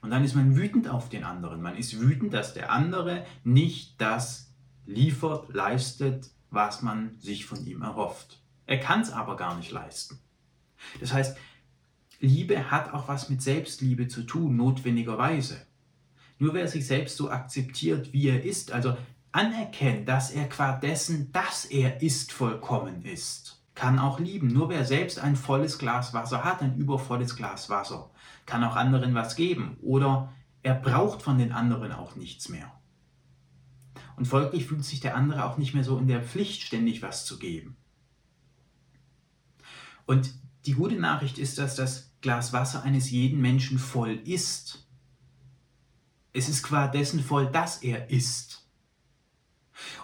Und 0.00 0.10
dann 0.10 0.22
ist 0.22 0.36
man 0.36 0.54
wütend 0.54 0.86
auf 0.86 1.08
den 1.08 1.24
anderen. 1.24 1.60
Man 1.60 1.76
ist 1.76 1.98
wütend, 1.98 2.32
dass 2.32 2.54
der 2.54 2.70
andere 2.70 3.26
nicht 3.42 4.00
das 4.00 4.52
liefert, 4.86 5.52
leistet, 5.52 6.30
was 6.50 6.82
man 6.82 7.18
sich 7.18 7.46
von 7.46 7.66
ihm 7.66 7.82
erhofft. 7.82 8.40
Er 8.66 8.78
kann 8.78 9.00
es 9.00 9.10
aber 9.10 9.34
gar 9.34 9.56
nicht 9.56 9.72
leisten. 9.72 10.20
Das 11.00 11.12
heißt, 11.12 11.36
Liebe 12.20 12.70
hat 12.70 12.94
auch 12.94 13.08
was 13.08 13.28
mit 13.28 13.42
Selbstliebe 13.42 14.06
zu 14.06 14.22
tun, 14.22 14.54
notwendigerweise. 14.54 15.56
Nur 16.38 16.54
wer 16.54 16.68
sich 16.68 16.86
selbst 16.86 17.16
so 17.16 17.28
akzeptiert, 17.28 18.12
wie 18.12 18.28
er 18.28 18.44
ist, 18.44 18.70
also 18.70 18.96
anerkennt, 19.32 20.08
dass 20.08 20.30
er 20.30 20.48
qua 20.48 20.76
dessen, 20.76 21.32
dass 21.32 21.64
er 21.64 22.00
ist, 22.02 22.30
vollkommen 22.30 23.04
ist, 23.04 23.55
kann 23.76 24.00
auch 24.00 24.18
lieben. 24.18 24.48
Nur 24.48 24.70
wer 24.70 24.84
selbst 24.84 25.20
ein 25.20 25.36
volles 25.36 25.78
Glas 25.78 26.12
Wasser 26.12 26.42
hat, 26.42 26.62
ein 26.62 26.76
übervolles 26.76 27.36
Glas 27.36 27.70
Wasser, 27.70 28.10
kann 28.46 28.64
auch 28.64 28.74
anderen 28.74 29.14
was 29.14 29.36
geben. 29.36 29.76
Oder 29.82 30.32
er 30.64 30.74
braucht 30.74 31.22
von 31.22 31.38
den 31.38 31.52
anderen 31.52 31.92
auch 31.92 32.16
nichts 32.16 32.48
mehr. 32.48 32.72
Und 34.16 34.26
folglich 34.26 34.66
fühlt 34.66 34.84
sich 34.84 35.00
der 35.00 35.14
andere 35.14 35.44
auch 35.44 35.58
nicht 35.58 35.74
mehr 35.74 35.84
so 35.84 35.98
in 35.98 36.08
der 36.08 36.22
Pflicht, 36.22 36.62
ständig 36.62 37.02
was 37.02 37.26
zu 37.26 37.38
geben. 37.38 37.76
Und 40.06 40.34
die 40.64 40.72
gute 40.72 40.96
Nachricht 40.96 41.38
ist, 41.38 41.58
dass 41.58 41.76
das 41.76 42.14
Glas 42.22 42.52
Wasser 42.54 42.82
eines 42.82 43.10
jeden 43.10 43.40
Menschen 43.40 43.78
voll 43.78 44.14
ist. 44.24 44.88
Es 46.32 46.48
ist 46.48 46.62
qua 46.62 46.88
dessen 46.88 47.20
voll, 47.20 47.46
dass 47.46 47.82
er 47.82 48.08
ist. 48.10 48.66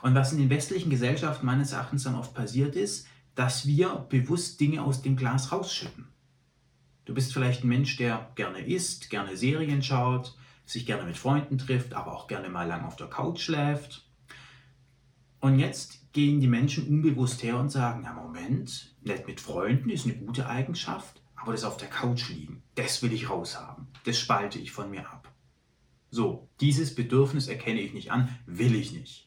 Und 0.03 0.15
was 0.15 0.33
in 0.33 0.39
den 0.39 0.51
westlichen 0.51 0.91
Gesellschaften 0.91 1.47
meines 1.47 1.73
Erachtens 1.73 2.03
dann 2.03 2.17
oft 2.17 2.35
passiert 2.35 2.77
ist, 2.77 3.07
dass 3.35 3.67
wir 3.67 4.07
bewusst 4.09 4.61
Dinge 4.61 4.83
aus 4.83 5.03
dem 5.03 5.17
Glas 5.17 5.53
rausschütten. 5.53 6.07
Du 7.05 7.15
bist 7.15 7.33
vielleicht 7.33 7.65
ein 7.65 7.69
Mensch, 7.69 7.97
der 7.97 8.31
gerne 8.35 8.65
isst, 8.65 9.11
gerne 9.11 9.37
Serien 9.37 9.83
schaut, 9.83 10.37
sich 10.67 10.87
gerne 10.87 11.05
mit 11.05 11.17
Freunden 11.17 11.59
trifft, 11.59 11.95
aber 11.95 12.13
auch 12.13 12.29
gerne 12.29 12.49
mal 12.49 12.69
lang 12.69 12.85
auf 12.85 12.97
der 12.97 13.09
Couch 13.09 13.41
schläft. 13.41 14.07
Und 15.41 15.59
jetzt 15.59 16.13
gehen 16.13 16.41
die 16.41 16.47
Menschen 16.47 16.87
unbewusst 16.87 17.43
her 17.43 17.59
und 17.59 17.71
sagen, 17.71 18.03
na 18.05 18.13
Moment, 18.13 18.95
nett 19.03 19.27
mit 19.27 19.41
Freunden 19.41 19.91
ist 19.91 20.05
eine 20.05 20.15
gute 20.15 20.49
Eigenschaft, 20.49 21.21
aber 21.35 21.53
das 21.53 21.65
auf 21.65 21.77
der 21.77 21.89
Couch 21.89 22.29
liegen, 22.29 22.63
das 22.77 23.03
will 23.03 23.13
ich 23.13 23.29
raushaben, 23.29 23.89
das 24.05 24.19
spalte 24.19 24.61
ich 24.61 24.71
von 24.71 24.91
mir 24.91 25.11
ab. 25.11 25.33
So, 26.11 26.49
dieses 26.61 26.95
Bedürfnis 26.95 27.49
erkenne 27.49 27.81
ich 27.81 27.95
nicht 27.95 28.13
an, 28.13 28.29
will 28.47 28.75
ich 28.75 28.93
nicht. 28.93 29.27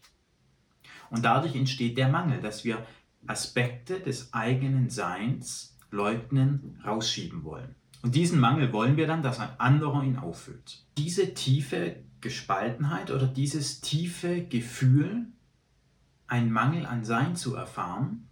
Und 1.10 1.26
dadurch 1.26 1.56
entsteht 1.56 1.98
der 1.98 2.08
Mangel, 2.08 2.40
dass 2.40 2.64
wir 2.64 2.86
Aspekte 3.28 4.00
des 4.00 4.34
eigenen 4.34 4.90
Seins 4.90 5.78
leugnen, 5.92 6.80
rausschieben 6.86 7.44
wollen. 7.44 7.76
Und 8.02 8.16
diesen 8.16 8.40
Mangel 8.40 8.72
wollen 8.72 8.98
wir 8.98 9.08
dann, 9.08 9.24
dass 9.24 9.40
ein 9.40 9.60
anderer 9.60 10.04
ihn 10.04 10.18
auffüllt. 10.18 10.84
Diese 10.98 11.34
tiefe 11.34 12.04
Gespaltenheit 12.22 13.12
oder 13.12 13.28
dieses 13.28 13.82
tiefe 13.82 14.46
Gefühl, 14.46 15.28
einen 16.28 16.52
Mangel 16.52 16.86
an 16.86 17.04
Sein 17.04 17.36
zu 17.36 17.56
erfahren, 17.56 18.28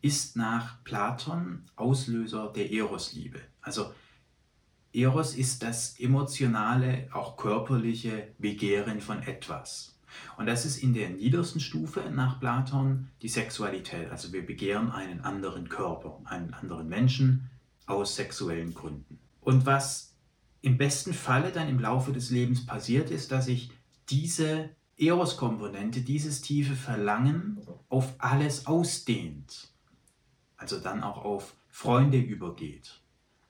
ist 0.00 0.36
nach 0.36 0.82
Platon 0.84 1.64
Auslöser 1.76 2.52
der 2.54 2.72
Erosliebe. 2.72 3.40
Also 3.60 3.92
Eros 4.92 5.34
ist 5.34 5.62
das 5.62 5.98
emotionale, 5.98 7.08
auch 7.12 7.36
körperliche 7.36 8.34
Begehren 8.38 9.00
von 9.00 9.22
etwas. 9.22 9.91
Und 10.36 10.46
das 10.46 10.64
ist 10.64 10.78
in 10.78 10.94
der 10.94 11.10
niedersten 11.10 11.60
Stufe 11.60 12.00
nach 12.10 12.40
Platon 12.40 13.08
die 13.22 13.28
Sexualität. 13.28 14.10
Also 14.10 14.32
wir 14.32 14.44
begehren 14.44 14.90
einen 14.90 15.20
anderen 15.20 15.68
Körper, 15.68 16.20
einen 16.24 16.54
anderen 16.54 16.88
Menschen 16.88 17.50
aus 17.86 18.16
sexuellen 18.16 18.74
Gründen. 18.74 19.18
Und 19.40 19.66
was 19.66 20.14
im 20.60 20.78
besten 20.78 21.12
Falle 21.12 21.50
dann 21.50 21.68
im 21.68 21.80
Laufe 21.80 22.12
des 22.12 22.30
Lebens 22.30 22.64
passiert 22.64 23.10
ist, 23.10 23.32
dass 23.32 23.48
ich 23.48 23.70
diese 24.08 24.70
Eros-Komponente, 24.96 26.02
dieses 26.02 26.42
tiefe 26.42 26.74
Verlangen 26.74 27.60
auf 27.88 28.14
alles 28.18 28.66
ausdehnt. 28.66 29.72
Also 30.56 30.78
dann 30.78 31.02
auch 31.02 31.24
auf 31.24 31.54
Freunde 31.68 32.18
übergeht, 32.18 33.00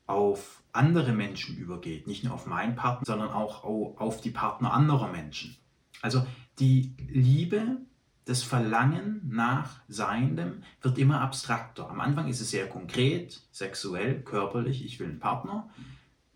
auf 0.07 0.63
andere 0.73 1.13
Menschen 1.13 1.59
übergeht, 1.59 2.07
nicht 2.07 2.25
nur 2.25 2.33
auf 2.33 2.47
meinen 2.47 2.75
Partner, 2.75 3.05
sondern 3.05 3.31
auch 3.31 3.65
auf 3.65 4.21
die 4.23 4.31
Partner 4.31 4.73
anderer 4.73 5.09
Menschen. 5.09 5.57
Also 6.01 6.27
die 6.59 6.95
Liebe, 7.09 7.79
das 8.25 8.43
Verlangen 8.43 9.21
nach 9.25 9.81
Seiendem 9.89 10.63
wird 10.81 10.99
immer 10.99 11.21
abstrakter. 11.21 11.91
Am 11.91 12.01
Anfang 12.01 12.29
ist 12.29 12.41
es 12.41 12.51
sehr 12.51 12.69
konkret, 12.69 13.43
sexuell, 13.51 14.23
körperlich, 14.23 14.85
ich 14.85 15.01
will 15.01 15.09
einen 15.09 15.19
Partner. 15.19 15.69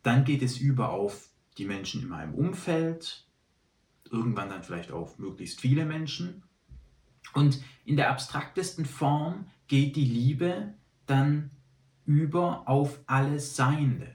Dann 0.02 0.24
geht 0.24 0.42
es 0.42 0.58
über 0.58 0.90
auf 0.90 1.28
die 1.58 1.64
Menschen 1.64 2.02
in 2.02 2.08
meinem 2.08 2.34
Umfeld, 2.34 3.24
irgendwann 4.10 4.48
dann 4.48 4.62
vielleicht 4.62 4.90
auf 4.90 5.18
möglichst 5.18 5.60
viele 5.60 5.84
Menschen. 5.84 6.42
Und 7.34 7.62
in 7.84 7.96
der 7.96 8.10
abstraktesten 8.10 8.84
Form 8.84 9.46
geht 9.68 9.96
die 9.96 10.04
Liebe 10.04 10.74
dann 11.06 11.50
über 12.04 12.68
auf 12.68 13.00
alles 13.06 13.56
Seiende, 13.56 14.14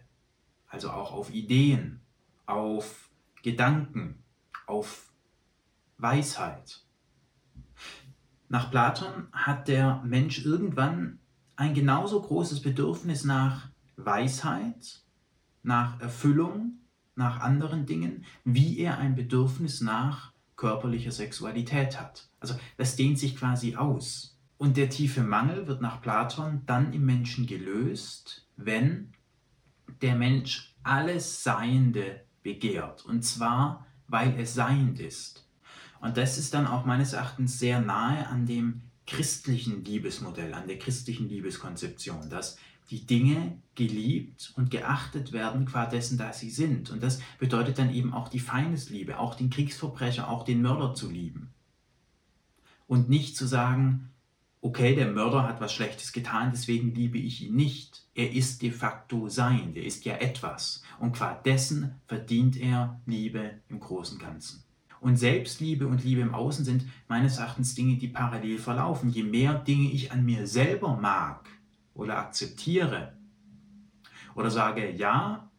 also 0.67 0.89
auch 0.91 1.11
auf 1.11 1.33
Ideen, 1.33 2.01
auf 2.45 3.09
Gedanken, 3.43 4.23
auf 4.65 5.10
Weisheit. 6.01 6.83
Nach 8.49 8.69
Platon 8.71 9.27
hat 9.31 9.67
der 9.67 10.01
Mensch 10.03 10.45
irgendwann 10.45 11.19
ein 11.55 11.73
genauso 11.73 12.21
großes 12.21 12.61
Bedürfnis 12.61 13.23
nach 13.23 13.69
Weisheit, 13.95 15.01
nach 15.63 16.01
Erfüllung, 16.01 16.79
nach 17.15 17.39
anderen 17.39 17.85
Dingen, 17.85 18.25
wie 18.43 18.79
er 18.79 18.97
ein 18.97 19.15
Bedürfnis 19.15 19.81
nach 19.81 20.33
körperlicher 20.55 21.11
Sexualität 21.11 21.99
hat. 21.99 22.27
Also 22.39 22.55
das 22.77 22.95
dehnt 22.95 23.19
sich 23.19 23.35
quasi 23.35 23.75
aus. 23.75 24.37
Und 24.57 24.77
der 24.77 24.89
tiefe 24.89 25.23
Mangel 25.23 25.67
wird 25.67 25.81
nach 25.81 26.01
Platon 26.01 26.63
dann 26.65 26.93
im 26.93 27.05
Menschen 27.05 27.47
gelöst, 27.47 28.47
wenn 28.57 29.13
der 30.01 30.15
Mensch 30.15 30.75
alles 30.83 31.43
Seiende 31.43 32.21
begehrt. 32.43 33.05
Und 33.05 33.23
zwar, 33.23 33.85
weil 34.07 34.39
es 34.39 34.53
seiend 34.53 34.99
ist. 34.99 35.47
Und 36.01 36.17
das 36.17 36.37
ist 36.37 36.53
dann 36.53 36.67
auch 36.67 36.85
meines 36.85 37.13
Erachtens 37.13 37.59
sehr 37.59 37.79
nahe 37.79 38.27
an 38.27 38.45
dem 38.45 38.81
christlichen 39.05 39.83
Liebesmodell, 39.85 40.53
an 40.53 40.67
der 40.67 40.79
christlichen 40.79 41.29
Liebeskonzeption, 41.29 42.29
dass 42.29 42.57
die 42.89 43.05
Dinge 43.05 43.57
geliebt 43.75 44.51
und 44.57 44.69
geachtet 44.69 45.31
werden 45.31 45.65
qua 45.65 45.85
dessen, 45.85 46.17
da 46.17 46.33
sie 46.33 46.49
sind. 46.49 46.89
Und 46.89 47.01
das 47.01 47.21
bedeutet 47.39 47.79
dann 47.79 47.93
eben 47.93 48.13
auch 48.13 48.27
die 48.27 48.39
Feindesliebe, 48.39 49.19
auch 49.19 49.35
den 49.35 49.49
Kriegsverbrecher, 49.49 50.29
auch 50.29 50.43
den 50.43 50.61
Mörder 50.61 50.93
zu 50.93 51.09
lieben. 51.09 51.53
Und 52.87 53.09
nicht 53.09 53.37
zu 53.37 53.47
sagen, 53.47 54.09
okay, 54.59 54.95
der 54.95 55.11
Mörder 55.11 55.43
hat 55.43 55.61
was 55.61 55.73
Schlechtes 55.73 56.11
getan, 56.11 56.51
deswegen 56.51 56.93
liebe 56.93 57.17
ich 57.17 57.43
ihn 57.43 57.55
nicht. 57.55 58.03
Er 58.13 58.31
ist 58.31 58.61
de 58.61 58.71
facto 58.71 59.29
sein, 59.29 59.73
der 59.73 59.85
ist 59.85 60.03
ja 60.03 60.15
etwas. 60.15 60.83
Und 60.99 61.13
qua 61.13 61.33
dessen 61.33 61.95
verdient 62.07 62.57
er 62.57 62.99
Liebe 63.05 63.61
im 63.69 63.79
großen 63.79 64.19
Ganzen. 64.19 64.63
Und 65.01 65.17
Selbstliebe 65.17 65.85
und 65.87 66.05
Liebe 66.05 66.21
im 66.21 66.33
Außen 66.33 66.63
sind 66.63 66.85
meines 67.09 67.39
Erachtens 67.39 67.75
Dinge, 67.75 67.97
die 67.97 68.07
parallel 68.07 68.57
verlaufen. 68.59 69.09
Je 69.09 69.23
mehr 69.23 69.55
Dinge 69.55 69.91
ich 69.91 70.13
an 70.13 70.23
mir 70.23 70.47
selber 70.47 70.95
mag, 70.95 71.49
oder 71.93 72.17
akzeptiere 72.17 73.13
oder 74.35 74.51
sage, 74.51 74.91
ja, 74.91 75.49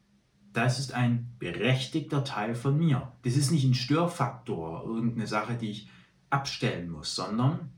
das 0.52 0.78
ist 0.78 0.92
ein 0.92 1.34
berechtigter 1.38 2.24
Teil 2.24 2.54
von 2.54 2.76
mir. 2.76 3.12
Das 3.22 3.36
ist 3.36 3.50
nicht 3.50 3.64
ein 3.64 3.74
Störfaktor, 3.74 4.84
irgendeine 4.84 5.26
Sache, 5.26 5.54
die 5.54 5.70
ich 5.70 5.88
abstellen 6.30 6.90
muss, 6.90 7.14
sondern 7.14 7.70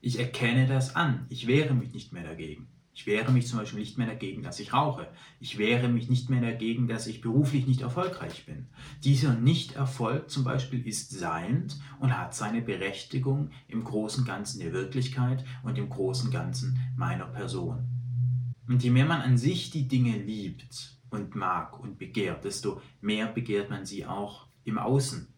ich 0.00 0.18
erkenne 0.18 0.66
das 0.66 0.96
an. 0.96 1.26
Ich 1.28 1.46
wehre 1.46 1.74
mich 1.74 1.92
nicht 1.92 2.12
mehr 2.12 2.24
dagegen. 2.24 2.68
Ich 2.98 3.06
wehre 3.06 3.30
mich 3.30 3.46
zum 3.46 3.60
Beispiel 3.60 3.78
nicht 3.78 3.96
mehr 3.96 4.08
dagegen, 4.08 4.42
dass 4.42 4.58
ich 4.58 4.72
rauche. 4.72 5.06
Ich 5.38 5.56
wehre 5.56 5.88
mich 5.88 6.10
nicht 6.10 6.30
mehr 6.30 6.40
dagegen, 6.40 6.88
dass 6.88 7.06
ich 7.06 7.20
beruflich 7.20 7.64
nicht 7.64 7.82
erfolgreich 7.82 8.44
bin. 8.44 8.66
Dieser 9.04 9.34
Nichterfolg 9.34 10.28
zum 10.28 10.42
Beispiel 10.42 10.84
ist 10.84 11.12
seiend 11.12 11.78
und 12.00 12.18
hat 12.18 12.34
seine 12.34 12.60
Berechtigung 12.60 13.50
im 13.68 13.84
großen 13.84 14.24
Ganzen 14.24 14.58
der 14.58 14.72
Wirklichkeit 14.72 15.44
und 15.62 15.78
im 15.78 15.88
großen 15.88 16.32
Ganzen 16.32 16.80
meiner 16.96 17.26
Person. 17.26 17.86
Und 18.66 18.82
je 18.82 18.90
mehr 18.90 19.06
man 19.06 19.20
an 19.20 19.38
sich 19.38 19.70
die 19.70 19.86
Dinge 19.86 20.18
liebt 20.18 20.98
und 21.08 21.36
mag 21.36 21.78
und 21.78 21.98
begehrt, 21.98 22.44
desto 22.44 22.82
mehr 23.00 23.28
begehrt 23.28 23.70
man 23.70 23.86
sie 23.86 24.06
auch 24.06 24.48
im 24.64 24.76
Außen. 24.76 25.28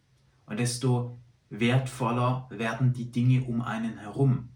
Und 0.46 0.58
desto 0.58 1.20
wertvoller 1.50 2.48
werden 2.48 2.94
die 2.94 3.10
Dinge 3.10 3.44
um 3.44 3.60
einen 3.60 3.98
herum. 3.98 4.49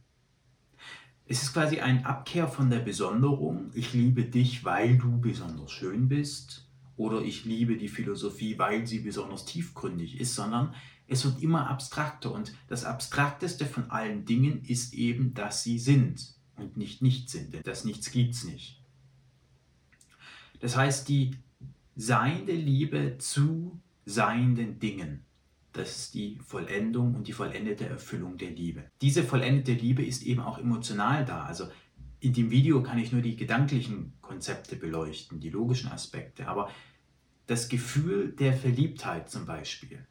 Es 1.26 1.42
ist 1.42 1.54
quasi 1.54 1.80
ein 1.80 2.04
Abkehr 2.04 2.48
von 2.48 2.68
der 2.68 2.80
Besonderung, 2.80 3.70
ich 3.74 3.94
liebe 3.94 4.24
dich, 4.24 4.64
weil 4.64 4.98
du 4.98 5.20
besonders 5.20 5.72
schön 5.72 6.08
bist, 6.08 6.66
oder 6.96 7.22
ich 7.22 7.44
liebe 7.44 7.76
die 7.76 7.88
Philosophie, 7.88 8.58
weil 8.58 8.86
sie 8.86 9.00
besonders 9.00 9.44
tiefgründig 9.44 10.20
ist, 10.20 10.34
sondern 10.34 10.74
es 11.08 11.24
wird 11.24 11.42
immer 11.42 11.68
abstrakter. 11.68 12.32
Und 12.32 12.54
das 12.68 12.84
Abstrakteste 12.84 13.66
von 13.66 13.90
allen 13.90 14.24
Dingen 14.24 14.62
ist 14.64 14.94
eben, 14.94 15.34
dass 15.34 15.62
sie 15.62 15.78
sind 15.78 16.34
und 16.56 16.76
nicht 16.76 17.02
nicht 17.02 17.30
sind, 17.30 17.52
denn 17.52 17.62
das 17.64 17.84
Nichts 17.84 18.10
gibt 18.10 18.34
es 18.34 18.44
nicht. 18.44 18.80
Das 20.60 20.76
heißt, 20.76 21.08
die 21.08 21.32
seiende 21.96 22.52
Liebe 22.52 23.16
zu 23.18 23.80
seienden 24.06 24.78
Dingen 24.78 25.24
das 25.74 25.96
ist 25.96 26.14
die 26.14 26.38
Vollendung 26.46 27.14
und 27.14 27.26
die 27.26 27.32
vollendete 27.32 27.86
Erfüllung 27.86 28.38
der 28.38 28.50
Liebe. 28.50 28.84
Diese 29.02 29.24
vollendete 29.24 29.72
Liebe 29.72 30.04
ist 30.04 30.22
eben 30.22 30.40
auch 30.40 30.58
emotional 30.58 31.24
da. 31.24 31.44
Also 31.44 31.66
in 32.20 32.32
dem 32.32 32.50
Video 32.50 32.82
kann 32.82 32.98
ich 32.98 33.12
nur 33.12 33.20
die 33.20 33.36
gedanklichen 33.36 34.14
Konzepte 34.22 34.76
beleuchten, 34.76 35.40
die 35.40 35.50
logischen 35.50 35.90
Aspekte, 35.90 36.48
aber 36.48 36.70
das 37.46 37.68
Gefühl 37.68 38.32
der 38.32 38.54
Verliebtheit 38.54 39.28
zum 39.28 39.46
Beispiel, 39.46 40.06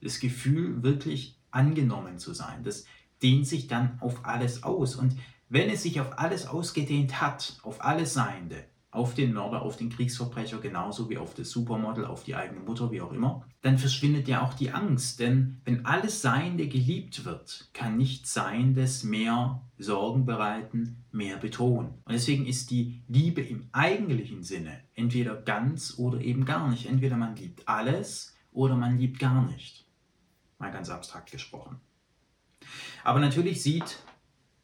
das 0.00 0.20
Gefühl 0.20 0.82
wirklich 0.82 1.38
angenommen 1.50 2.18
zu 2.18 2.32
sein, 2.32 2.62
das 2.62 2.86
dehnt 3.20 3.46
sich 3.46 3.66
dann 3.66 3.98
auf 4.00 4.24
alles 4.24 4.62
aus. 4.62 4.94
Und 4.94 5.16
wenn 5.48 5.68
es 5.68 5.82
sich 5.82 6.00
auf 6.00 6.18
alles 6.18 6.46
ausgedehnt 6.46 7.20
hat, 7.20 7.58
auf 7.62 7.84
alles 7.84 8.14
Seiende, 8.14 8.64
auf 8.98 9.14
den 9.14 9.32
Mörder, 9.32 9.62
auf 9.62 9.76
den 9.76 9.90
Kriegsverbrecher, 9.90 10.58
genauso 10.58 11.08
wie 11.08 11.18
auf 11.18 11.32
das 11.32 11.50
Supermodel, 11.50 12.04
auf 12.04 12.24
die 12.24 12.34
eigene 12.34 12.60
Mutter, 12.60 12.90
wie 12.90 13.00
auch 13.00 13.12
immer, 13.12 13.46
dann 13.62 13.78
verschwindet 13.78 14.26
ja 14.26 14.44
auch 14.44 14.54
die 14.54 14.72
Angst. 14.72 15.20
Denn 15.20 15.60
wenn 15.64 15.86
alles 15.86 16.20
Seiende 16.20 16.66
geliebt 16.66 17.24
wird, 17.24 17.70
kann 17.72 17.96
nichts 17.96 18.34
Seiendes 18.34 19.04
mehr 19.04 19.62
Sorgen 19.78 20.26
bereiten, 20.26 21.04
mehr 21.12 21.36
betonen. 21.36 21.90
Und 22.04 22.12
deswegen 22.12 22.44
ist 22.44 22.72
die 22.72 23.02
Liebe 23.06 23.40
im 23.40 23.68
eigentlichen 23.70 24.42
Sinne 24.42 24.80
entweder 24.94 25.36
ganz 25.36 25.94
oder 25.96 26.20
eben 26.20 26.44
gar 26.44 26.68
nicht. 26.68 26.86
Entweder 26.86 27.16
man 27.16 27.36
liebt 27.36 27.68
alles 27.68 28.34
oder 28.50 28.74
man 28.74 28.98
liebt 28.98 29.20
gar 29.20 29.46
nicht. 29.46 29.86
Mal 30.58 30.72
ganz 30.72 30.90
abstrakt 30.90 31.30
gesprochen. 31.30 31.80
Aber 33.04 33.20
natürlich 33.20 33.62
sieht 33.62 34.00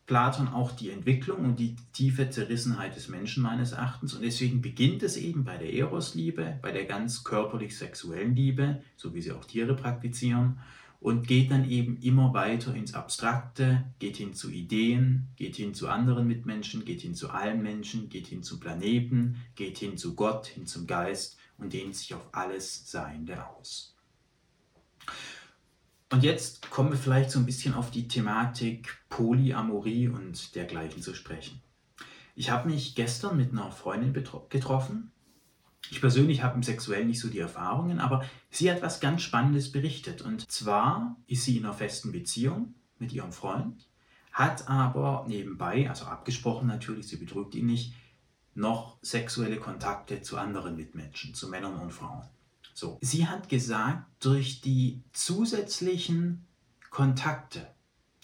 Platon 0.06 0.48
auch 0.48 0.72
die 0.72 0.90
Entwicklung 0.90 1.44
und 1.44 1.58
die 1.58 1.76
tiefe 1.92 2.28
Zerrissenheit 2.28 2.94
des 2.94 3.08
Menschen 3.08 3.42
meines 3.42 3.72
Erachtens. 3.72 4.14
Und 4.14 4.22
deswegen 4.22 4.60
beginnt 4.60 5.02
es 5.02 5.16
eben 5.16 5.44
bei 5.44 5.56
der 5.56 5.72
Eros-Liebe, 5.72 6.58
bei 6.60 6.72
der 6.72 6.84
ganz 6.84 7.24
körperlich-sexuellen 7.24 8.36
Liebe, 8.36 8.82
so 8.96 9.14
wie 9.14 9.22
sie 9.22 9.32
auch 9.32 9.44
Tiere 9.44 9.74
praktizieren, 9.74 10.58
und 11.00 11.26
geht 11.26 11.50
dann 11.50 11.68
eben 11.68 11.98
immer 12.00 12.32
weiter 12.32 12.74
ins 12.74 12.94
Abstrakte, 12.94 13.84
geht 13.98 14.16
hin 14.16 14.32
zu 14.32 14.50
Ideen, 14.50 15.28
geht 15.36 15.56
hin 15.56 15.74
zu 15.74 15.88
anderen 15.88 16.26
Mitmenschen, 16.26 16.84
geht 16.86 17.02
hin 17.02 17.14
zu 17.14 17.30
allen 17.30 17.62
Menschen, 17.62 18.08
geht 18.08 18.26
hin 18.26 18.42
zu 18.42 18.58
Planeten, 18.58 19.36
geht 19.54 19.76
hin 19.78 19.98
zu 19.98 20.14
Gott, 20.14 20.46
hin 20.46 20.66
zum 20.66 20.86
Geist 20.86 21.36
und 21.58 21.72
dehnt 21.74 21.94
sich 21.94 22.14
auf 22.14 22.26
alles 22.32 22.90
Seiende 22.90 23.46
aus. 23.46 23.93
Und 26.14 26.22
jetzt 26.22 26.70
kommen 26.70 26.92
wir 26.92 26.96
vielleicht 26.96 27.32
so 27.32 27.40
ein 27.40 27.44
bisschen 27.44 27.74
auf 27.74 27.90
die 27.90 28.06
Thematik 28.06 28.98
Polyamorie 29.08 30.06
und 30.06 30.54
dergleichen 30.54 31.02
zu 31.02 31.12
sprechen. 31.12 31.60
Ich 32.36 32.50
habe 32.50 32.70
mich 32.70 32.94
gestern 32.94 33.36
mit 33.36 33.50
einer 33.50 33.72
Freundin 33.72 34.12
getroffen. 34.12 35.10
Ich 35.90 36.00
persönlich 36.00 36.44
habe 36.44 36.54
im 36.54 36.62
Sexuellen 36.62 37.08
nicht 37.08 37.18
so 37.18 37.26
die 37.26 37.40
Erfahrungen, 37.40 37.98
aber 37.98 38.24
sie 38.48 38.70
hat 38.70 38.80
was 38.80 39.00
ganz 39.00 39.22
Spannendes 39.22 39.72
berichtet. 39.72 40.22
Und 40.22 40.48
zwar 40.48 41.16
ist 41.26 41.46
sie 41.46 41.56
in 41.56 41.64
einer 41.64 41.74
festen 41.74 42.12
Beziehung 42.12 42.76
mit 43.00 43.12
ihrem 43.12 43.32
Freund, 43.32 43.88
hat 44.30 44.68
aber 44.68 45.24
nebenbei, 45.26 45.90
also 45.90 46.04
abgesprochen 46.04 46.68
natürlich, 46.68 47.08
sie 47.08 47.16
betrügt 47.16 47.56
ihn 47.56 47.66
nicht, 47.66 47.92
noch 48.54 48.98
sexuelle 49.02 49.56
Kontakte 49.56 50.22
zu 50.22 50.38
anderen 50.38 50.76
Mitmenschen, 50.76 51.34
zu 51.34 51.48
Männern 51.48 51.74
und 51.74 51.92
Frauen. 51.92 52.22
So, 52.74 52.98
sie 53.00 53.26
hat 53.26 53.48
gesagt, 53.48 54.04
durch 54.20 54.60
die 54.60 55.02
zusätzlichen 55.12 56.44
Kontakte, 56.90 57.66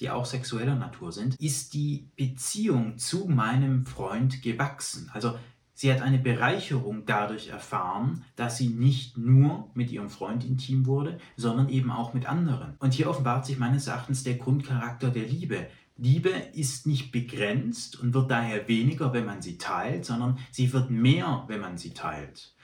die 0.00 0.10
auch 0.10 0.26
sexueller 0.26 0.74
Natur 0.74 1.12
sind, 1.12 1.36
ist 1.40 1.72
die 1.72 2.08
Beziehung 2.16 2.98
zu 2.98 3.26
meinem 3.26 3.86
Freund 3.86 4.42
gewachsen. 4.42 5.10
Also 5.12 5.38
Sie 5.80 5.90
hat 5.90 6.02
eine 6.02 6.18
Bereicherung 6.18 7.06
dadurch 7.06 7.48
erfahren, 7.48 8.22
dass 8.36 8.58
sie 8.58 8.68
nicht 8.68 9.16
nur 9.16 9.70
mit 9.72 9.90
ihrem 9.90 10.10
Freund 10.10 10.44
intim 10.44 10.84
wurde, 10.84 11.18
sondern 11.38 11.70
eben 11.70 11.90
auch 11.90 12.12
mit 12.12 12.26
anderen. 12.26 12.76
Und 12.80 12.92
hier 12.92 13.08
offenbart 13.08 13.46
sich 13.46 13.58
meines 13.58 13.86
Erachtens 13.86 14.22
der 14.22 14.34
Grundcharakter 14.34 15.08
der 15.08 15.26
Liebe. 15.26 15.68
Liebe 15.96 16.28
ist 16.28 16.86
nicht 16.86 17.12
begrenzt 17.12 17.98
und 17.98 18.12
wird 18.12 18.30
daher 18.30 18.68
weniger, 18.68 19.14
wenn 19.14 19.24
man 19.24 19.40
sie 19.40 19.56
teilt, 19.56 20.04
sondern 20.04 20.36
sie 20.50 20.70
wird 20.74 20.90
mehr, 20.90 21.44
wenn 21.46 21.62
man 21.62 21.78
sie 21.78 21.94
teilt. 21.94 22.54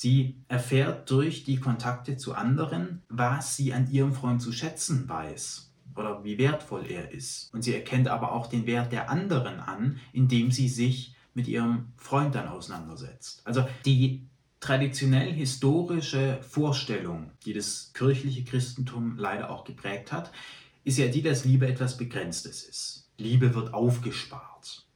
Sie 0.00 0.36
erfährt 0.48 1.10
durch 1.10 1.44
die 1.44 1.58
Kontakte 1.58 2.16
zu 2.16 2.32
anderen, 2.34 3.02
was 3.10 3.56
sie 3.56 3.74
an 3.74 3.90
ihrem 3.90 4.14
Freund 4.14 4.40
zu 4.40 4.50
schätzen 4.50 5.06
weiß 5.06 5.74
oder 5.94 6.24
wie 6.24 6.38
wertvoll 6.38 6.86
er 6.90 7.12
ist. 7.12 7.52
Und 7.52 7.60
sie 7.60 7.74
erkennt 7.74 8.08
aber 8.08 8.32
auch 8.32 8.46
den 8.46 8.64
Wert 8.64 8.92
der 8.92 9.10
anderen 9.10 9.60
an, 9.60 10.00
indem 10.14 10.52
sie 10.52 10.70
sich 10.70 11.14
mit 11.34 11.48
ihrem 11.48 11.92
Freund 11.98 12.34
dann 12.34 12.48
auseinandersetzt. 12.48 13.42
Also 13.44 13.68
die 13.84 14.26
traditionell 14.58 15.34
historische 15.34 16.38
Vorstellung, 16.48 17.32
die 17.44 17.52
das 17.52 17.92
kirchliche 17.92 18.42
Christentum 18.44 19.18
leider 19.18 19.50
auch 19.50 19.64
geprägt 19.64 20.12
hat, 20.12 20.32
ist 20.82 20.96
ja 20.96 21.08
die, 21.08 21.20
dass 21.20 21.44
Liebe 21.44 21.68
etwas 21.68 21.98
Begrenztes 21.98 22.64
ist. 22.64 23.10
Liebe 23.18 23.54
wird 23.54 23.74
aufgespart. 23.74 24.86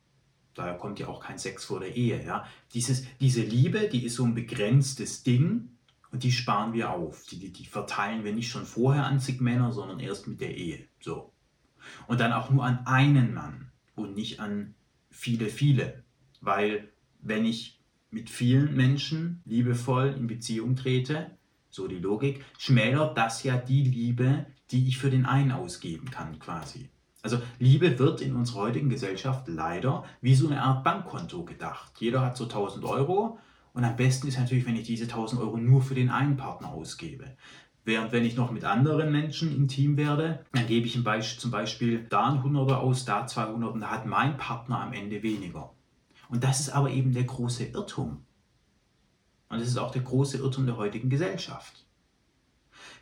Daher 0.55 0.75
kommt 0.75 0.99
ja 0.99 1.09
auch 1.09 1.21
kein 1.21 1.39
Sex 1.39 1.65
vor 1.65 1.81
der 1.81 1.97
Ehe. 1.97 2.25
Ja? 2.25 2.47
Dieses, 2.73 3.05
diese 3.21 3.43
Liebe, 3.43 3.89
die 3.89 4.05
ist 4.05 4.15
so 4.15 4.25
ein 4.25 4.35
begrenztes 4.35 5.23
Ding 5.23 5.71
und 6.13 6.23
die 6.23 6.33
sparen 6.33 6.73
wir 6.73 6.91
auf. 6.91 7.27
Die, 7.27 7.39
die, 7.39 7.53
die 7.53 7.67
verteilen 7.67 8.25
wir 8.25 8.33
nicht 8.33 8.51
schon 8.51 8.67
vorher 8.67 9.07
an 9.07 9.21
zig 9.21 9.41
Männer, 9.41 9.73
sondern 9.73 10.01
erst 10.01 10.29
mit 10.29 10.41
der 10.41 10.57
Ehe. 10.57 10.87
So. 11.01 11.33
Und 12.07 12.21
dann 12.21 12.33
auch 12.33 12.51
nur 12.51 12.65
an 12.65 12.87
einen 12.87 13.35
Mann 13.35 13.73
und 13.95 14.15
nicht 14.15 14.41
an 14.41 14.75
viele, 15.11 15.49
viele. 15.49 16.05
Weil 16.41 16.93
wenn 17.21 17.45
ich 17.45 17.81
mit 18.11 18.31
vielen 18.31 18.77
Menschen 18.77 19.43
liebevoll 19.45 20.15
in 20.17 20.29
Beziehung 20.29 20.77
trete, 20.77 21.33
so 21.69 21.89
die 21.89 21.99
Logik, 21.99 22.45
schmälert 22.59 23.19
das 23.19 23.43
ja 23.43 23.57
die 23.57 23.83
Liebe, 23.83 24.47
die 24.71 24.87
ich 24.87 24.99
für 24.99 25.11
den 25.11 25.27
einen 25.27 25.51
ausgeben 25.51 26.11
kann 26.11 26.39
quasi. 26.39 26.89
Also 27.25 27.39
Liebe 27.59 27.99
wird 27.99 28.21
in 28.21 28.37
unserer 28.37 28.61
heutigen 28.61 28.91
Gesellschaft 28.91 29.49
leider 29.49 30.05
wie 30.21 30.35
so 30.35 30.47
eine 30.47 30.63
Art 30.63 30.85
Bankkonto 30.85 31.43
gedacht. 31.45 31.93
Jeder 31.99 32.21
hat 32.21 32.37
so 32.37 32.45
1000 32.45 32.85
Euro 32.85 33.39
und 33.73 33.83
am 33.83 33.97
besten 33.97 34.29
ist 34.29 34.39
natürlich, 34.39 34.67
wenn 34.67 34.77
ich 34.77 34.87
diese 34.87 35.05
1000 35.05 35.41
Euro 35.41 35.57
nur 35.57 35.81
für 35.81 35.95
den 35.95 36.11
einen 36.11 36.37
Partner 36.37 36.69
ausgebe. 36.69 37.25
Während 37.83 38.13
wenn 38.13 38.27
ich 38.27 38.37
noch 38.37 38.51
mit 38.51 38.65
anderen 38.65 39.11
Menschen 39.11 39.57
intim 39.57 39.97
werde, 39.97 40.45
dann 40.53 40.67
gebe 40.67 40.87
ich 40.87 41.03
zum 41.39 41.51
Beispiel 41.51 42.07
da 42.11 42.31
ein 42.31 42.43
100er 42.43 42.75
aus, 42.75 43.07
da 43.07 43.27
200 43.27 43.73
und 43.73 43.81
da 43.81 43.91
hat 43.91 44.05
mein 44.05 44.37
Partner 44.37 44.81
am 44.81 44.93
Ende 44.93 45.23
weniger. 45.23 45.73
Und 46.29 46.45
das 46.45 46.61
ist 46.61 46.71
aber 46.71 46.91
eben 46.91 47.15
der 47.15 47.25
große 47.25 47.65
Irrtum. 47.65 48.27
Und 49.49 49.61
das 49.61 49.69
ist 49.69 49.79
auch 49.79 49.93
der 49.93 50.03
große 50.03 50.37
Irrtum 50.37 50.67
der 50.67 50.77
heutigen 50.77 51.09
Gesellschaft. 51.09 51.87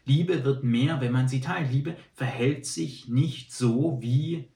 Liebe 0.04 0.44
wird 0.44 0.64
mehr, 0.64 1.00
wenn 1.00 1.12
man 1.12 1.28
sie 1.28 1.40
teilt. 1.40 1.70
Liebe 1.70 1.96
verhält 2.14 2.66
sich 2.66 3.08
nicht 3.08 3.52
so 3.52 3.98
wie 4.00 4.48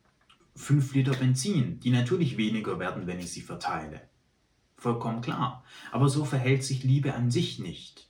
5 0.57 0.95
Liter 0.95 1.15
Benzin, 1.15 1.81
die 1.81 1.91
natürlich 1.91 2.37
weniger 2.37 2.79
werden, 2.79 3.07
wenn 3.07 3.21
ich 3.21 3.31
sie 3.31 3.43
verteile. 3.43 4.01
Vollkommen 4.77 5.21
klar. 5.21 5.65
Aber 5.93 6.09
so 6.09 6.25
verhält 6.25 6.65
sich 6.65 6.83
Liebe 6.83 7.15
an 7.15 7.31
sich 7.31 7.59
nicht. 7.59 8.09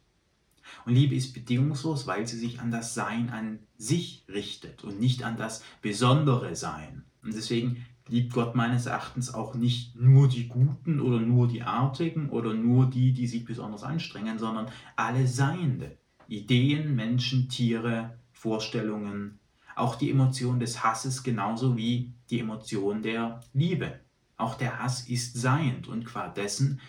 Und 0.85 0.95
Liebe 0.95 1.15
ist 1.15 1.33
bedingungslos, 1.33 2.07
weil 2.07 2.27
sie 2.27 2.39
sich 2.39 2.61
an 2.61 2.71
das 2.71 2.95
Sein 2.95 3.31
an 3.31 3.61
sich 3.77 4.25
richtet 4.29 4.85
und 4.85 5.01
nicht 5.01 5.23
an 5.23 5.37
das 5.37 5.63
besondere 5.83 6.57
Sein. 6.57 7.05
Und 7.23 7.35
deswegen 7.35 7.85
liebt 8.09 8.33
Gott 8.33 8.55
meines 8.55 8.87
Erachtens 8.87 9.35
auch 9.35 9.55
nicht 9.55 9.97
nur 9.97 10.29
die 10.29 10.49
Guten 10.49 11.01
oder 11.01 11.21
nur 11.21 11.49
die 11.49 11.63
Artigen 11.63 12.31
oder 12.31 12.55
nur 12.55 12.89
die, 12.89 13.13
die 13.13 13.27
sich 13.27 13.45
besonders 13.45 13.83
anstrengen, 13.83 14.39
sondern 14.39 14.71
alle 14.95 15.27
Seiende. 15.27 15.99
Ideen, 16.29 16.95
Menschen, 16.95 17.49
Tiere, 17.49 18.19
Vorstellungen, 18.33 19.39
auch 19.75 19.95
die 19.97 20.11
Emotion 20.11 20.59
des 20.59 20.83
Hasses 20.83 21.23
genauso 21.23 21.77
wie 21.77 22.13
die 22.31 22.41
Emotion 22.41 23.03
der 23.03 23.41
Liebe. 23.53 24.01
Auch 24.37 24.55
der 24.55 24.79
Hass 24.79 25.09
ist 25.09 25.37
seiend 25.37 25.89
und 25.89 26.05
qua 26.05 26.29
dessen 26.29 26.81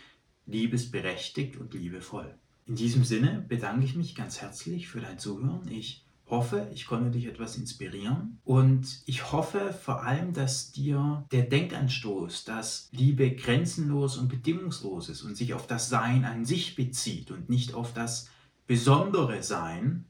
liebesberechtigt 0.45 1.58
und 1.58 1.73
liebevoll. 1.73 2.36
In 2.65 2.76
diesem 2.76 3.04
Sinne 3.04 3.45
bedanke 3.47 3.86
ich 3.86 3.95
mich 3.95 4.15
ganz 4.15 4.41
herzlich 4.41 4.88
für 4.88 5.00
dein 5.00 5.19
Zuhören. 5.19 5.67
Ich 5.69 6.06
hoffe, 6.30 6.69
ich 6.73 6.86
konnte 6.86 7.12
dich 7.12 7.26
etwas 7.26 7.58
inspirieren 7.58 8.39
und 8.43 9.02
ich 9.06 9.32
hoffe 9.32 9.73
vor 9.73 10.04
allem, 10.04 10.34
dass 10.34 10.71
dir 10.71 11.26
der 11.32 11.43
Denkanstoß, 11.43 12.43
dass 12.43 12.89
Liebe 12.91 13.32
grenzenlos 13.36 14.17
und 14.17 14.28
bedingungslos 14.28 15.08
ist 15.10 15.21
und 15.21 15.38
sich 15.38 15.54
auf 15.54 15.67
das 15.67 15.89
Sein 15.89 16.26
an 16.26 16.43
sich 16.43 16.76
bezieht 16.76 17.32
und 17.32 17.50
nicht 17.50 17.73
auf 17.73 17.93
das 17.93 18.30
besondere 18.67 19.41
Sein, 19.41 20.06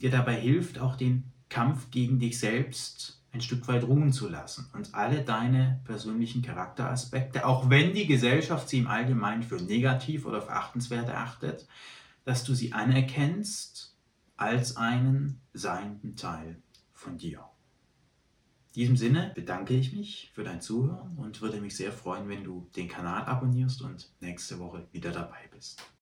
dir 0.00 0.10
dabei 0.10 0.34
hilft, 0.34 0.78
auch 0.78 0.96
den 0.96 1.24
Kampf 1.48 1.90
gegen 1.90 2.18
dich 2.18 2.38
selbst 2.38 3.20
ein 3.32 3.40
Stück 3.40 3.68
weit 3.68 3.84
ruhen 3.84 4.12
zu 4.12 4.28
lassen 4.28 4.68
und 4.72 4.94
alle 4.94 5.22
deine 5.22 5.80
persönlichen 5.84 6.42
Charakteraspekte, 6.42 7.46
auch 7.46 7.70
wenn 7.70 7.94
die 7.94 8.06
Gesellschaft 8.06 8.68
sie 8.68 8.78
im 8.78 8.88
Allgemeinen 8.88 9.42
für 9.42 9.56
negativ 9.56 10.26
oder 10.26 10.42
verachtenswert 10.42 11.08
erachtet, 11.08 11.66
dass 12.24 12.44
du 12.44 12.54
sie 12.54 12.72
anerkennst 12.72 13.96
als 14.36 14.76
einen 14.76 15.40
seienden 15.52 16.16
Teil 16.16 16.60
von 16.92 17.18
dir. 17.18 17.44
In 18.68 18.82
diesem 18.82 18.96
Sinne 18.96 19.32
bedanke 19.34 19.74
ich 19.74 19.92
mich 19.92 20.30
für 20.34 20.44
dein 20.44 20.60
Zuhören 20.60 21.16
und 21.16 21.40
würde 21.40 21.60
mich 21.60 21.76
sehr 21.76 21.92
freuen, 21.92 22.28
wenn 22.28 22.44
du 22.44 22.68
den 22.76 22.88
Kanal 22.88 23.24
abonnierst 23.24 23.82
und 23.82 24.12
nächste 24.20 24.58
Woche 24.58 24.86
wieder 24.92 25.10
dabei 25.10 25.48
bist. 25.52 25.82